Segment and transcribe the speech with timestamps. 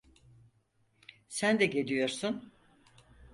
[1.27, 2.51] Sen de geliyorsun.